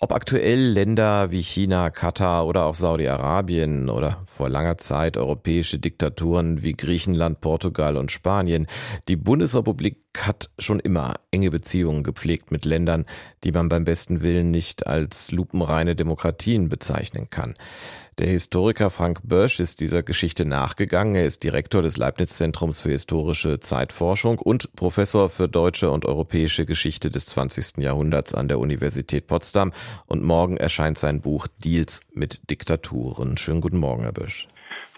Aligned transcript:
Ob 0.00 0.12
aktuell 0.12 0.60
Länder 0.60 1.32
wie 1.32 1.42
China, 1.42 1.90
Katar 1.90 2.46
oder 2.46 2.66
auch 2.66 2.76
Saudi-Arabien 2.76 3.90
oder 3.90 4.22
vor 4.26 4.48
langer 4.48 4.78
Zeit 4.78 5.16
europäische 5.16 5.80
Diktaturen 5.80 6.62
wie 6.62 6.74
Griechenland, 6.74 7.40
Portugal 7.40 7.96
und 7.96 8.12
Spanien, 8.12 8.68
die 9.08 9.16
Bundesrepublik 9.16 9.96
hat 10.16 10.50
schon 10.58 10.78
immer 10.78 11.14
enge 11.32 11.50
Beziehungen 11.50 12.04
gepflegt 12.04 12.52
mit 12.52 12.64
Ländern, 12.64 13.06
die 13.42 13.50
man 13.50 13.68
beim 13.68 13.84
besten 13.84 14.22
Willen 14.22 14.52
nicht 14.52 14.86
als 14.86 15.32
lupenreine 15.32 15.96
Demokratien 15.96 16.68
bezeichnen 16.68 17.28
kann. 17.28 17.56
Der 18.18 18.26
Historiker 18.26 18.90
Frank 18.90 19.20
Bösch 19.22 19.60
ist 19.60 19.78
dieser 19.78 20.02
Geschichte 20.02 20.44
nachgegangen. 20.44 21.14
Er 21.14 21.24
ist 21.24 21.44
Direktor 21.44 21.82
des 21.82 21.96
Leibniz-Zentrums 21.96 22.80
für 22.80 22.90
historische 22.90 23.60
Zeitforschung 23.60 24.40
und 24.40 24.72
Professor 24.74 25.30
für 25.30 25.48
deutsche 25.48 25.92
und 25.92 26.04
europäische 26.04 26.66
Geschichte 26.66 27.10
des 27.10 27.26
20. 27.26 27.78
Jahrhunderts 27.78 28.34
an 28.34 28.48
der 28.48 28.58
Universität 28.58 29.28
Potsdam. 29.28 29.72
Und 30.06 30.22
morgen 30.22 30.56
erscheint 30.56 30.98
sein 30.98 31.20
Buch 31.20 31.46
Deals 31.64 32.00
mit 32.12 32.50
Diktaturen. 32.50 33.36
Schönen 33.36 33.60
guten 33.60 33.78
Morgen, 33.78 34.02
Herr 34.02 34.12
Bösch. 34.12 34.48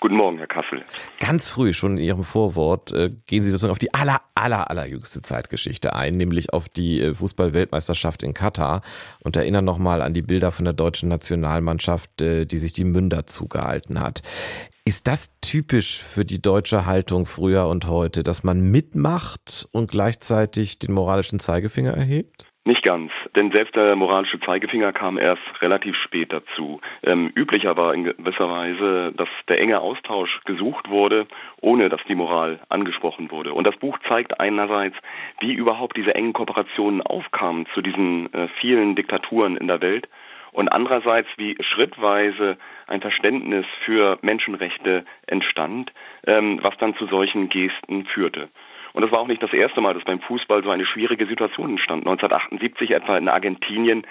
Guten 0.00 0.16
Morgen, 0.16 0.38
Herr 0.38 0.46
Kassel. 0.46 0.82
Ganz 1.18 1.46
früh, 1.46 1.74
schon 1.74 1.98
in 1.98 2.04
Ihrem 2.04 2.24
Vorwort, 2.24 2.90
äh, 2.92 3.10
gehen 3.26 3.44
Sie 3.44 3.50
sozusagen 3.50 3.72
auf 3.72 3.78
die 3.78 3.92
aller, 3.92 4.22
aller, 4.34 4.70
allerjüngste 4.70 5.20
Zeitgeschichte 5.20 5.94
ein, 5.94 6.16
nämlich 6.16 6.54
auf 6.54 6.70
die 6.70 7.02
äh, 7.02 7.14
Fußball-Weltmeisterschaft 7.14 8.22
in 8.22 8.32
Katar 8.32 8.80
und 9.22 9.36
erinnern 9.36 9.66
nochmal 9.66 10.00
an 10.00 10.14
die 10.14 10.22
Bilder 10.22 10.52
von 10.52 10.64
der 10.64 10.72
deutschen 10.72 11.10
Nationalmannschaft, 11.10 12.22
äh, 12.22 12.46
die 12.46 12.56
sich 12.56 12.72
die 12.72 12.84
Münder 12.84 13.26
zugehalten 13.26 14.00
hat. 14.00 14.22
Ist 14.86 15.06
das 15.06 15.32
typisch 15.42 16.02
für 16.02 16.24
die 16.24 16.40
deutsche 16.40 16.86
Haltung 16.86 17.26
früher 17.26 17.66
und 17.66 17.86
heute, 17.86 18.22
dass 18.22 18.42
man 18.42 18.62
mitmacht 18.62 19.68
und 19.70 19.90
gleichzeitig 19.90 20.78
den 20.78 20.92
moralischen 20.92 21.40
Zeigefinger 21.40 21.92
erhebt? 21.92 22.46
Nicht 22.70 22.84
ganz, 22.84 23.10
denn 23.34 23.50
selbst 23.50 23.74
der 23.74 23.96
moralische 23.96 24.38
Zeigefinger 24.38 24.92
kam 24.92 25.18
erst 25.18 25.42
relativ 25.60 25.96
spät 25.96 26.32
dazu. 26.32 26.80
Ähm, 27.02 27.32
üblicher 27.34 27.76
war 27.76 27.92
in 27.92 28.04
gewisser 28.04 28.48
Weise, 28.48 29.12
dass 29.16 29.28
der 29.48 29.60
enge 29.60 29.80
Austausch 29.80 30.38
gesucht 30.44 30.88
wurde, 30.88 31.26
ohne 31.60 31.88
dass 31.88 32.00
die 32.06 32.14
Moral 32.14 32.60
angesprochen 32.68 33.32
wurde. 33.32 33.54
Und 33.54 33.66
das 33.66 33.74
Buch 33.74 33.98
zeigt 34.06 34.38
einerseits, 34.38 34.94
wie 35.40 35.52
überhaupt 35.52 35.96
diese 35.96 36.14
engen 36.14 36.32
Kooperationen 36.32 37.02
aufkamen 37.02 37.66
zu 37.74 37.82
diesen 37.82 38.32
äh, 38.32 38.46
vielen 38.60 38.94
Diktaturen 38.94 39.56
in 39.56 39.66
der 39.66 39.80
Welt 39.80 40.08
und 40.52 40.68
andererseits, 40.68 41.28
wie 41.38 41.56
schrittweise 41.60 42.56
ein 42.86 43.00
Verständnis 43.00 43.66
für 43.84 44.16
Menschenrechte 44.22 45.04
entstand, 45.26 45.92
ähm, 46.24 46.60
was 46.62 46.76
dann 46.78 46.94
zu 46.94 47.06
solchen 47.06 47.48
Gesten 47.48 48.06
führte. 48.06 48.48
Und 48.92 49.02
das 49.02 49.10
war 49.12 49.20
auch 49.20 49.26
nicht 49.26 49.42
das 49.42 49.52
erste 49.52 49.80
Mal, 49.80 49.94
dass 49.94 50.04
beim 50.04 50.20
Fußball 50.20 50.62
so 50.62 50.70
eine 50.70 50.86
schwierige 50.86 51.26
Situation 51.26 51.70
entstand. 51.70 52.06
1978 52.06 52.90
etwa 52.90 53.16
in 53.16 53.28
Argentinien 53.28 54.06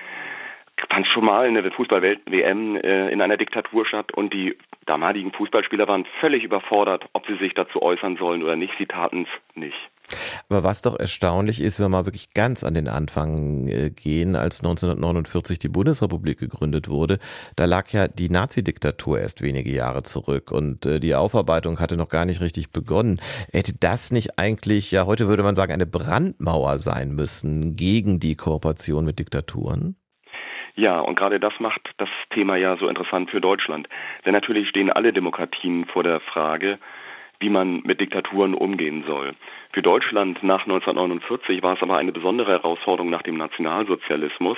fand 0.90 1.08
schon 1.08 1.26
mal 1.26 1.48
eine 1.48 1.70
Fußball-Welt-WM 1.72 2.78
äh, 2.78 3.10
in 3.10 3.22
einer 3.22 3.38
Diktatur 3.38 3.86
statt 3.86 4.14
und 4.14 4.34
die 4.34 4.58
damaligen 4.86 5.32
Fußballspieler 5.34 5.88
waren 5.88 6.06
völlig 6.20 6.44
überfordert, 6.44 7.06
ob 7.14 7.28
sie 7.28 7.36
sich 7.36 7.54
dazu 7.54 7.82
äußern 7.82 8.18
sollen 8.18 8.44
oder 8.44 8.56
nicht. 8.56 8.74
Sie 8.78 8.86
taten 8.86 9.24
es 9.24 9.58
nicht. 9.62 9.78
Aber 10.50 10.64
was 10.64 10.82
doch 10.82 10.98
erstaunlich 11.00 11.62
ist, 11.62 11.80
wenn 11.80 11.86
wir 11.86 11.90
mal 11.90 12.06
wirklich 12.08 12.34
ganz 12.34 12.64
an 12.64 12.74
den 12.74 12.88
Anfang 12.88 13.68
äh, 13.68 13.92
gehen, 13.92 14.36
als 14.36 14.62
1949 14.62 15.60
die 15.60 15.70
Bundesrepublik 15.70 16.40
gegründet 16.40 16.90
wurde, 16.90 17.20
da 17.56 17.66
lag 17.66 17.90
ja 17.90 18.08
die 18.08 18.30
Nazi-Diktatur 18.30 19.20
erst 19.20 19.44
wenige 19.44 19.72
Jahre 19.72 20.02
zurück 20.02 20.52
und 20.52 20.88
äh, 20.88 21.00
die 21.00 21.14
Aufarbeitung 21.14 21.80
hatte 21.80 21.98
noch 21.98 22.10
gar 22.10 22.26
nicht 22.26 22.42
richtig 22.42 22.72
begonnen. 22.72 23.22
Hätte 23.52 23.74
das 23.80 24.12
nicht 24.12 24.40
eigentlich, 24.40 24.90
ja 24.90 25.06
heute 25.06 25.28
würde 25.28 25.44
man 25.44 25.56
sagen, 25.56 25.72
eine 25.72 25.86
Brandmauer 25.86 26.80
sein 26.80 27.12
müssen 27.12 27.76
gegen 27.76 28.20
die 28.20 28.36
Kooperation 28.36 29.06
mit 29.06 29.20
Diktaturen? 29.20 29.98
Ja, 30.76 31.00
und 31.00 31.20
gerade 31.20 31.40
das 31.40 31.54
macht 31.60 31.82
das 31.98 32.10
Thema 32.34 32.56
ja 32.56 32.78
so 32.78 32.88
interessant 32.88 33.30
für 33.30 33.42
Deutschland. 33.42 33.88
Denn 34.26 34.34
natürlich 34.34 34.70
stehen 34.70 34.90
alle 34.90 35.14
Demokratien 35.14 35.86
vor 35.86 36.04
der 36.04 36.22
Frage, 36.22 36.80
wie 37.40 37.50
man 37.50 37.82
mit 37.84 38.02
Diktaturen 38.02 38.54
umgehen 38.54 39.04
soll. 39.08 39.34
Für 39.72 39.82
Deutschland 39.82 40.44
nach 40.44 40.62
1949 40.62 41.62
war 41.64 41.76
es 41.76 41.82
aber 41.82 41.98
eine 41.98 42.12
besondere 42.12 42.52
Herausforderung 42.52 43.10
nach 43.10 43.22
dem 43.22 43.38
Nationalsozialismus. 43.38 44.58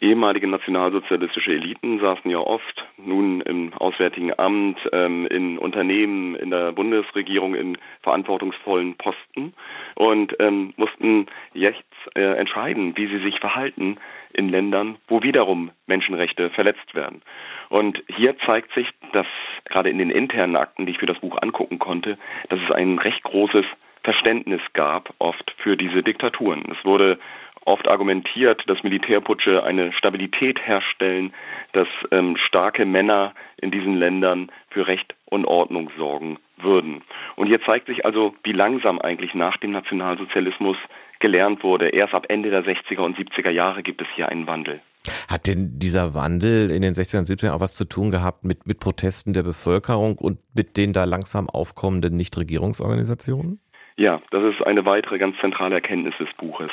Ehemalige 0.00 0.46
nationalsozialistische 0.46 1.52
Eliten 1.52 2.00
saßen 2.00 2.30
ja 2.30 2.38
oft 2.38 2.86
nun 2.96 3.40
im 3.42 3.72
Auswärtigen 3.74 4.36
Amt, 4.38 4.78
ähm, 4.92 5.26
in 5.26 5.58
Unternehmen, 5.58 6.34
in 6.36 6.50
der 6.50 6.72
Bundesregierung 6.72 7.54
in 7.54 7.78
verantwortungsvollen 8.02 8.96
Posten 8.96 9.54
und 9.94 10.34
ähm, 10.38 10.74
mussten 10.76 11.26
jetzt 11.54 11.84
äh, 12.14 12.36
entscheiden, 12.36 12.96
wie 12.96 13.06
sie 13.06 13.22
sich 13.22 13.38
verhalten 13.38 13.98
in 14.32 14.48
Ländern, 14.48 14.96
wo 15.08 15.22
wiederum 15.22 15.70
Menschenrechte 15.86 16.50
verletzt 16.50 16.94
werden. 16.94 17.22
Und 17.68 18.02
hier 18.16 18.36
zeigt 18.38 18.72
sich, 18.74 18.88
dass 19.12 19.26
gerade 19.64 19.90
in 19.90 19.98
den 19.98 20.10
internen 20.10 20.56
Akten, 20.56 20.86
die 20.86 20.92
ich 20.92 20.98
für 20.98 21.06
das 21.06 21.18
Buch 21.20 21.38
angucken 21.40 21.78
konnte, 21.78 22.18
dass 22.48 22.60
es 22.60 22.74
ein 22.74 22.98
recht 22.98 23.22
großes 23.22 23.64
Verständnis 24.02 24.60
gab, 24.72 25.14
oft 25.18 25.54
für 25.58 25.76
diese 25.76 26.02
Diktaturen. 26.02 26.64
Es 26.72 26.84
wurde 26.84 27.18
oft 27.64 27.90
argumentiert, 27.90 28.62
dass 28.66 28.82
Militärputsche 28.82 29.62
eine 29.62 29.92
Stabilität 29.92 30.64
herstellen, 30.66 31.32
dass 31.72 31.88
ähm, 32.10 32.36
starke 32.36 32.84
Männer 32.84 33.34
in 33.56 33.70
diesen 33.70 33.96
Ländern 33.96 34.50
für 34.70 34.86
Recht 34.86 35.14
und 35.26 35.44
Ordnung 35.44 35.90
sorgen 35.96 36.38
würden. 36.56 37.02
Und 37.36 37.46
hier 37.46 37.62
zeigt 37.62 37.86
sich 37.86 38.04
also, 38.04 38.34
wie 38.42 38.52
langsam 38.52 39.00
eigentlich 39.00 39.34
nach 39.34 39.56
dem 39.58 39.72
Nationalsozialismus 39.72 40.76
gelernt 41.20 41.62
wurde. 41.62 41.88
Erst 41.90 42.14
ab 42.14 42.26
Ende 42.28 42.50
der 42.50 42.64
60er 42.64 43.00
und 43.00 43.16
70er 43.16 43.50
Jahre 43.50 43.82
gibt 43.82 44.02
es 44.02 44.08
hier 44.14 44.28
einen 44.28 44.46
Wandel. 44.46 44.80
Hat 45.28 45.46
denn 45.46 45.78
dieser 45.78 46.14
Wandel 46.14 46.70
in 46.70 46.82
den 46.82 46.94
60er 46.94 47.18
und 47.18 47.26
70er 47.26 47.52
auch 47.52 47.60
was 47.60 47.74
zu 47.74 47.84
tun 47.84 48.10
gehabt 48.10 48.44
mit, 48.44 48.66
mit 48.66 48.78
Protesten 48.78 49.32
der 49.32 49.42
Bevölkerung 49.42 50.16
und 50.18 50.38
mit 50.54 50.76
den 50.76 50.92
da 50.92 51.04
langsam 51.04 51.48
aufkommenden 51.50 52.16
Nichtregierungsorganisationen? 52.16 53.60
Ja, 53.96 54.22
das 54.30 54.54
ist 54.54 54.66
eine 54.66 54.84
weitere 54.84 55.18
ganz 55.18 55.36
zentrale 55.40 55.74
Erkenntnis 55.74 56.14
des 56.18 56.28
Buches. 56.38 56.70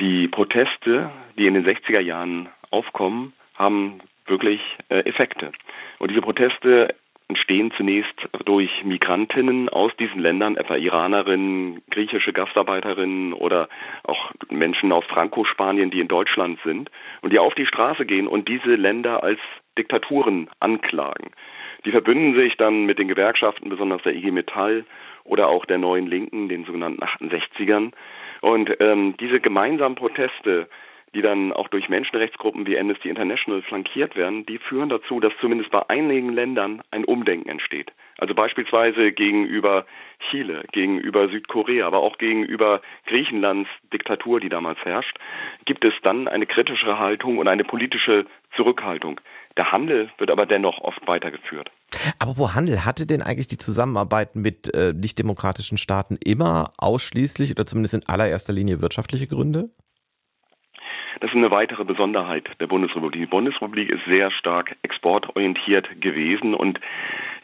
Die 0.00 0.28
Proteste, 0.28 1.10
die 1.38 1.46
in 1.46 1.54
den 1.54 1.66
60er 1.66 2.00
Jahren 2.00 2.48
aufkommen, 2.70 3.32
haben 3.54 4.00
wirklich 4.26 4.60
äh, 4.88 5.00
Effekte. 5.00 5.52
Und 5.98 6.10
diese 6.10 6.22
Proteste 6.22 6.94
entstehen 7.30 7.72
zunächst 7.76 8.28
durch 8.44 8.82
Migrantinnen 8.82 9.68
aus 9.68 9.92
diesen 9.98 10.20
Ländern, 10.20 10.56
etwa 10.56 10.74
Iranerinnen, 10.74 11.80
griechische 11.88 12.32
Gastarbeiterinnen 12.32 13.32
oder 13.32 13.68
auch 14.02 14.32
Menschen 14.50 14.90
aus 14.90 15.04
Franco-Spanien, 15.04 15.92
die 15.92 16.00
in 16.00 16.08
Deutschland 16.08 16.58
sind 16.64 16.90
und 17.22 17.32
die 17.32 17.38
auf 17.38 17.54
die 17.54 17.66
Straße 17.66 18.04
gehen 18.04 18.26
und 18.26 18.48
diese 18.48 18.74
Länder 18.74 19.22
als 19.22 19.38
Diktaturen 19.78 20.50
anklagen. 20.58 21.30
Die 21.84 21.92
verbünden 21.92 22.34
sich 22.34 22.56
dann 22.56 22.84
mit 22.84 22.98
den 22.98 23.06
Gewerkschaften, 23.06 23.70
besonders 23.70 24.02
der 24.02 24.16
IG 24.16 24.32
Metall 24.32 24.84
oder 25.22 25.46
auch 25.46 25.64
der 25.66 25.78
Neuen 25.78 26.08
Linken, 26.08 26.48
den 26.48 26.64
sogenannten 26.64 27.02
68ern. 27.02 27.92
Und 28.40 28.74
ähm, 28.80 29.14
diese 29.20 29.38
gemeinsamen 29.38 29.94
Proteste 29.94 30.68
die 31.14 31.22
dann 31.22 31.52
auch 31.52 31.68
durch 31.68 31.88
Menschenrechtsgruppen 31.88 32.66
wie 32.66 32.78
Amnesty 32.78 33.08
International 33.08 33.62
flankiert 33.62 34.14
werden, 34.16 34.46
die 34.46 34.58
führen 34.58 34.88
dazu, 34.88 35.18
dass 35.18 35.32
zumindest 35.40 35.70
bei 35.70 35.88
einigen 35.88 36.32
Ländern 36.32 36.82
ein 36.90 37.04
Umdenken 37.04 37.48
entsteht. 37.48 37.92
Also 38.18 38.34
beispielsweise 38.34 39.12
gegenüber 39.12 39.86
Chile, 40.30 40.64
gegenüber 40.72 41.28
Südkorea, 41.28 41.86
aber 41.86 41.98
auch 41.98 42.18
gegenüber 42.18 42.80
Griechenlands 43.06 43.68
Diktatur, 43.92 44.40
die 44.40 44.50
damals 44.50 44.78
herrscht, 44.84 45.18
gibt 45.64 45.84
es 45.84 45.94
dann 46.02 46.28
eine 46.28 46.46
kritischere 46.46 46.98
Haltung 46.98 47.38
und 47.38 47.48
eine 47.48 47.64
politische 47.64 48.26
Zurückhaltung. 48.54 49.20
Der 49.56 49.72
Handel 49.72 50.10
wird 50.18 50.30
aber 50.30 50.46
dennoch 50.46 50.80
oft 50.80 51.06
weitergeführt. 51.08 51.70
Aber 52.20 52.36
wo 52.36 52.54
Handel 52.54 52.84
hatte 52.84 53.06
denn 53.06 53.22
eigentlich 53.22 53.48
die 53.48 53.58
Zusammenarbeit 53.58 54.36
mit 54.36 54.72
äh, 54.74 54.92
nichtdemokratischen 54.92 55.78
Staaten 55.78 56.18
immer 56.24 56.70
ausschließlich 56.78 57.50
oder 57.50 57.66
zumindest 57.66 57.94
in 57.94 58.06
allererster 58.06 58.52
Linie 58.52 58.80
wirtschaftliche 58.80 59.26
Gründe? 59.26 59.70
Das 61.20 61.30
ist 61.30 61.36
eine 61.36 61.50
weitere 61.50 61.84
Besonderheit 61.84 62.48
der 62.60 62.66
Bundesrepublik. 62.66 63.20
Die 63.20 63.26
Bundesrepublik 63.26 63.90
ist 63.90 64.04
sehr 64.06 64.30
stark 64.30 64.76
exportorientiert 64.82 66.00
gewesen 66.00 66.54
und 66.54 66.80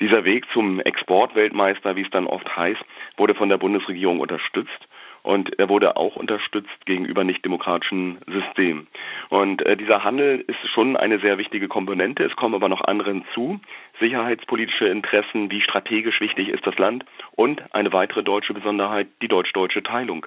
dieser 0.01 0.25
Weg 0.25 0.47
zum 0.53 0.81
Exportweltmeister, 0.81 1.95
wie 1.95 2.03
es 2.03 2.11
dann 2.11 2.27
oft 2.27 2.57
heißt, 2.57 2.83
wurde 3.17 3.35
von 3.35 3.49
der 3.49 3.59
Bundesregierung 3.59 4.21
unterstützt 4.21 4.89
und 5.23 5.59
er 5.59 5.69
wurde 5.69 5.97
auch 5.97 6.17
unterstützt 6.17 6.87
gegenüber 6.87 7.25
nicht-demokratischen 7.25 8.19
Systemen. 8.27 8.87
Und 9.29 9.65
äh, 9.67 9.77
dieser 9.77 10.05
Handel 10.05 10.45
ist 10.47 10.71
schon 10.73 10.97
eine 10.97 11.19
sehr 11.19 11.37
wichtige 11.37 11.67
Komponente. 11.67 12.25
Es 12.25 12.37
kommen 12.37 12.55
aber 12.55 12.69
noch 12.69 12.83
andere 12.83 13.11
hinzu. 13.11 13.61
Sicherheitspolitische 13.99 14.87
Interessen, 14.87 15.51
wie 15.51 15.61
strategisch 15.61 16.21
wichtig 16.21 16.49
ist 16.49 16.65
das 16.67 16.79
Land 16.79 17.05
und 17.33 17.63
eine 17.75 17.93
weitere 17.93 18.23
deutsche 18.23 18.55
Besonderheit, 18.55 19.09
die 19.21 19.29
deutsch-deutsche 19.29 19.83
Teilung. 19.83 20.27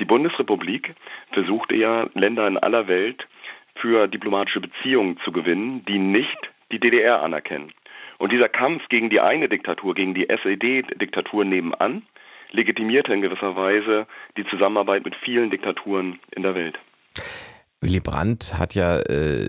Die 0.00 0.04
Bundesrepublik 0.04 0.94
versuchte 1.32 1.76
ja, 1.76 2.08
Länder 2.14 2.46
in 2.46 2.58
aller 2.58 2.88
Welt 2.88 3.26
für 3.76 4.08
diplomatische 4.08 4.60
Beziehungen 4.60 5.18
zu 5.24 5.32
gewinnen, 5.32 5.84
die 5.84 5.98
nicht 5.98 6.38
die 6.72 6.80
DDR 6.80 7.22
anerkennen. 7.22 7.72
Und 8.18 8.32
dieser 8.32 8.48
Kampf 8.48 8.88
gegen 8.88 9.10
die 9.10 9.20
eine 9.20 9.48
Diktatur, 9.48 9.94
gegen 9.94 10.14
die 10.14 10.28
SED-Diktatur 10.28 11.44
nebenan, 11.44 12.02
legitimierte 12.50 13.12
in 13.12 13.22
gewisser 13.22 13.56
Weise 13.56 14.06
die 14.36 14.46
Zusammenarbeit 14.46 15.04
mit 15.04 15.14
vielen 15.16 15.50
Diktaturen 15.50 16.20
in 16.30 16.42
der 16.42 16.54
Welt. 16.54 16.78
Willy 17.84 18.00
Brandt 18.00 18.58
hat 18.58 18.74
ja 18.74 18.98
äh, 18.98 19.46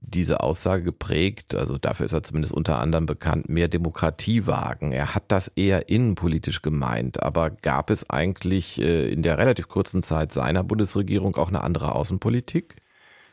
diese 0.00 0.40
Aussage 0.40 0.82
geprägt, 0.82 1.54
also 1.54 1.76
dafür 1.76 2.06
ist 2.06 2.14
er 2.14 2.22
zumindest 2.22 2.54
unter 2.54 2.78
anderem 2.78 3.04
bekannt, 3.04 3.48
mehr 3.50 3.68
Demokratie 3.68 4.46
wagen. 4.46 4.92
Er 4.92 5.14
hat 5.14 5.24
das 5.28 5.48
eher 5.48 5.90
innenpolitisch 5.90 6.62
gemeint, 6.62 7.22
aber 7.22 7.50
gab 7.50 7.90
es 7.90 8.08
eigentlich 8.08 8.80
äh, 8.80 9.12
in 9.12 9.22
der 9.22 9.36
relativ 9.36 9.68
kurzen 9.68 10.02
Zeit 10.02 10.32
seiner 10.32 10.64
Bundesregierung 10.64 11.36
auch 11.36 11.48
eine 11.48 11.62
andere 11.62 11.94
Außenpolitik? 11.94 12.76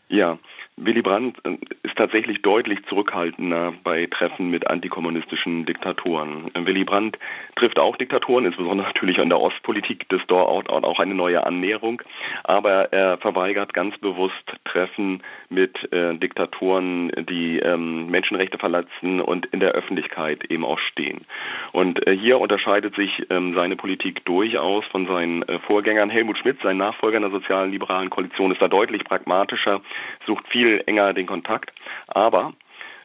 Ja, 0.09 0.37
Willy 0.83 1.03
Brandt 1.03 1.37
äh, 1.45 1.57
ist 1.83 1.95
tatsächlich 1.95 2.41
deutlich 2.41 2.79
zurückhaltender 2.87 3.73
bei 3.83 4.07
Treffen 4.07 4.49
mit 4.49 4.67
antikommunistischen 4.67 5.65
Diktatoren. 5.65 6.49
Äh, 6.55 6.65
Willy 6.65 6.83
Brandt 6.83 7.19
trifft 7.55 7.77
auch 7.77 7.95
Diktatoren, 7.97 8.45
insbesondere 8.45 8.87
natürlich 8.93 9.19
an 9.19 9.29
der 9.29 9.39
Ostpolitik 9.39 10.09
des 10.09 10.21
dort 10.27 10.69
auch 10.69 10.99
eine 10.99 11.13
neue 11.13 11.45
Annäherung, 11.45 12.01
aber 12.43 12.91
er 12.91 13.17
verweigert 13.17 13.73
ganz 13.73 13.97
bewusst 13.99 14.33
Treffen 14.65 15.21
mit 15.49 15.91
äh, 15.91 16.15
Diktatoren, 16.15 17.11
die 17.29 17.59
ähm, 17.59 18.07
Menschenrechte 18.07 18.57
verletzen 18.57 19.21
und 19.21 19.45
in 19.47 19.59
der 19.59 19.71
Öffentlichkeit 19.71 20.45
eben 20.45 20.65
auch 20.65 20.79
stehen. 20.79 21.25
Und 21.73 22.07
äh, 22.07 22.15
hier 22.15 22.39
unterscheidet 22.39 22.95
sich 22.95 23.27
ähm, 23.29 23.53
seine 23.53 23.75
Politik 23.75 24.25
durchaus 24.25 24.85
von 24.85 25.05
seinen 25.05 25.43
äh, 25.43 25.59
Vorgängern. 25.59 26.09
Helmut 26.09 26.37
Schmidt, 26.39 26.57
sein 26.63 26.77
Nachfolger 26.77 27.17
in 27.17 27.23
der 27.23 27.31
sozialen 27.31 27.71
liberalen 27.71 28.09
Koalition, 28.09 28.51
ist 28.51 28.61
da 28.61 28.67
deutlich 28.67 29.03
pragmatischer, 29.03 29.81
sucht 30.25 30.47
viel 30.47 30.70
viel 30.71 30.83
enger 30.85 31.13
den 31.13 31.27
Kontakt. 31.27 31.71
Aber 32.07 32.53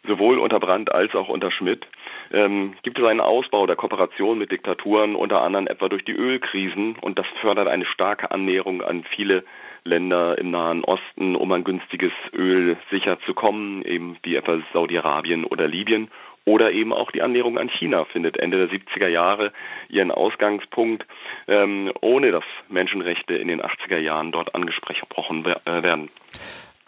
sowohl 0.06 0.38
unter 0.38 0.60
Brandt 0.60 0.92
als 0.92 1.14
auch 1.14 1.28
unter 1.28 1.50
Schmidt 1.50 1.86
ähm, 2.32 2.74
gibt 2.82 2.98
es 2.98 3.04
einen 3.04 3.20
Ausbau 3.20 3.66
der 3.66 3.76
Kooperation 3.76 4.38
mit 4.38 4.52
Diktaturen, 4.52 5.16
unter 5.16 5.42
anderem 5.42 5.66
etwa 5.66 5.88
durch 5.88 6.04
die 6.04 6.12
Ölkrisen. 6.12 6.96
Und 7.00 7.18
das 7.18 7.26
fördert 7.40 7.68
eine 7.68 7.86
starke 7.86 8.30
Annäherung 8.30 8.82
an 8.82 9.04
viele 9.14 9.44
Länder 9.84 10.36
im 10.38 10.50
Nahen 10.50 10.84
Osten, 10.84 11.36
um 11.36 11.52
an 11.52 11.64
günstiges 11.64 12.12
Öl 12.32 12.76
sicher 12.90 13.18
zu 13.20 13.34
kommen, 13.34 13.84
eben 13.84 14.16
wie 14.22 14.34
etwa 14.36 14.60
Saudi-Arabien 14.72 15.44
oder 15.44 15.68
Libyen. 15.68 16.08
Oder 16.44 16.70
eben 16.70 16.92
auch 16.92 17.10
die 17.10 17.22
Annäherung 17.22 17.58
an 17.58 17.68
China 17.68 18.04
findet 18.04 18.36
Ende 18.38 18.68
der 18.68 18.78
70er 18.78 19.08
Jahre 19.08 19.52
ihren 19.88 20.12
Ausgangspunkt, 20.12 21.04
ähm, 21.48 21.90
ohne 22.00 22.30
dass 22.30 22.44
Menschenrechte 22.68 23.34
in 23.34 23.48
den 23.48 23.60
80er 23.60 23.98
Jahren 23.98 24.30
dort 24.30 24.54
angesprochen 24.54 25.44
äh, 25.44 25.82
werden. 25.82 26.08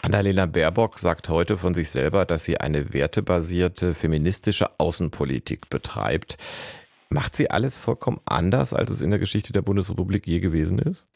Annalena 0.08 0.46
Baerbock 0.46 0.96
sagt 0.96 1.28
heute 1.28 1.58
von 1.58 1.74
sich 1.74 1.90
selber, 1.90 2.24
dass 2.24 2.46
sie 2.46 2.56
eine 2.56 2.94
wertebasierte 2.94 3.92
feministische 3.92 4.64
Außenpolitik 4.78 5.68
betreibt. 5.68 6.38
Macht 7.10 7.36
sie 7.36 7.50
alles 7.50 7.76
vollkommen 7.76 8.16
anders, 8.24 8.72
als 8.72 8.90
es 8.90 9.02
in 9.02 9.10
der 9.10 9.18
Geschichte 9.18 9.52
der 9.52 9.60
Bundesrepublik 9.60 10.26
je 10.26 10.40
gewesen 10.40 10.78
ist? 10.78 11.06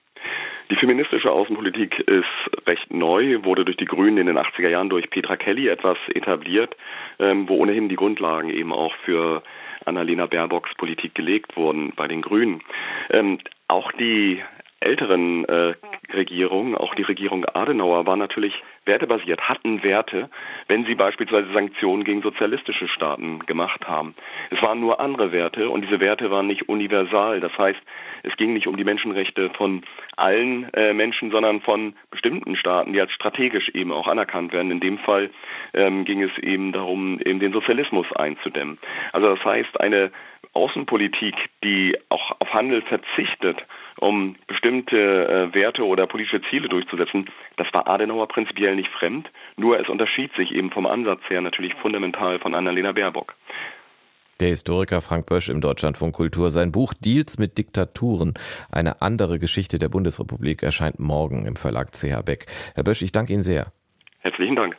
Die 0.71 0.77
feministische 0.77 1.33
Außenpolitik 1.33 2.00
ist 2.00 2.67
recht 2.67 2.93
neu, 2.93 3.43
wurde 3.44 3.65
durch 3.65 3.79
die 3.79 3.87
Grünen 3.87 4.19
in 4.19 4.27
den 4.27 4.37
80er 4.37 4.69
Jahren 4.69 4.91
durch 4.91 5.09
Petra 5.09 5.39
Kelly 5.39 5.69
etwas 5.69 5.97
etabliert, 6.15 6.77
ähm, 7.19 7.49
wo 7.49 7.56
ohnehin 7.56 7.89
die 7.89 7.97
Grundlagen 7.97 8.50
eben 8.50 8.75
auch 8.75 8.93
für 9.06 9.43
Annalena 9.87 10.27
Baerbocks 10.27 10.75
Politik 10.77 11.15
gelegt 11.15 11.56
wurden 11.56 11.94
bei 11.97 12.09
den 12.09 12.21
Grünen. 12.21 12.61
Ähm, 13.09 13.39
auch 13.69 13.91
die 13.93 14.43
älteren 14.81 15.47
äh, 15.47 15.75
Regierungen, 16.14 16.76
auch 16.76 16.94
die 16.94 17.03
Regierung 17.03 17.44
Adenauer, 17.44 18.06
war 18.06 18.17
natürlich 18.17 18.55
wertebasiert, 18.85 19.49
hatten 19.49 19.82
Werte, 19.82 20.29
wenn 20.69 20.85
sie 20.85 20.94
beispielsweise 20.94 21.53
Sanktionen 21.53 22.05
gegen 22.05 22.23
sozialistische 22.23 22.88
Staaten 22.88 23.41
gemacht 23.47 23.87
haben. 23.87 24.14
Es 24.50 24.61
waren 24.62 24.81
nur 24.81 25.00
andere 25.00 25.32
Werte 25.32 25.70
und 25.70 25.82
diese 25.82 26.00
Werte 26.00 26.31
waren 26.31 26.47
nicht 26.47 26.69
universal. 26.69 27.41
Das 27.41 27.56
heißt, 27.56 27.81
es 28.25 28.37
ging 28.37 28.53
nicht 28.53 28.67
um 28.67 28.76
die 28.76 28.85
Menschenrechte 28.85 29.50
von 29.50 29.82
allen 30.17 30.73
äh, 30.75 30.93
Menschen, 30.93 31.31
sondern 31.31 31.61
von 31.61 31.94
bestimmten 32.11 32.56
Staaten, 32.56 32.93
die 32.93 33.00
als 33.00 33.12
strategisch 33.12 33.69
eben 33.70 33.93
auch 33.93 34.06
anerkannt 34.06 34.53
werden. 34.53 34.70
In 34.70 34.81
dem 34.81 34.99
Fall 34.99 35.31
ähm, 35.75 36.05
ging 36.05 36.23
es 36.23 36.37
eben 36.38 36.73
darum, 36.73 37.20
eben 37.20 37.41
den 37.41 37.53
Sozialismus 37.53 38.06
einzudämmen. 38.12 38.79
Also 39.12 39.35
das 39.35 39.44
heißt, 39.44 39.81
eine 39.81 40.11
Außenpolitik, 40.53 41.35
die 41.65 41.97
auch 42.08 42.32
auf 42.41 42.53
Handel 42.53 42.82
verzichtet, 42.82 43.65
um 43.99 44.37
bestimmte 44.47 44.97
äh, 44.97 45.55
Werte 45.55 45.85
oder 45.85 46.06
politische 46.06 46.41
Ziele 46.50 46.69
durchzusetzen, 46.69 47.29
das 47.56 47.67
war 47.73 47.89
Adenauer 47.89 48.29
prinzipiell 48.29 48.75
nicht 48.75 48.91
fremd, 48.91 49.31
nur 49.56 49.79
es 49.79 49.89
unterschied 49.89 50.33
sich 50.35 50.53
eben 50.53 50.71
vom 50.71 50.87
Ansatz 50.87 51.21
her 51.29 51.41
natürlich 51.41 51.75
fundamental 51.75 52.39
von 52.39 52.55
Annalena 52.55 52.93
Baerbock. 52.93 53.35
Der 54.41 54.49
Historiker 54.49 55.00
Frank 55.00 55.27
Bösch 55.27 55.49
im 55.49 55.61
Deutschlandfunk 55.61 56.15
Kultur. 56.17 56.50
Sein 56.50 56.73
Buch 56.73 56.94
Deals 56.94 57.39
mit 57.39 57.59
Diktaturen, 57.59 58.35
eine 58.73 59.00
andere 59.00 59.39
Geschichte 59.39 59.79
der 59.79 59.89
Bundesrepublik, 59.89 60.62
erscheint 60.65 60.99
morgen 60.99 61.47
im 61.47 61.55
Verlag 61.55 61.93
CH 61.93 62.23
Beck. 62.25 62.47
Herr 62.75 62.83
Bösch, 62.83 63.03
ich 63.03 63.12
danke 63.12 63.33
Ihnen 63.35 63.44
sehr. 63.44 63.73
Herzlichen 64.21 64.56
Dank. 64.56 64.77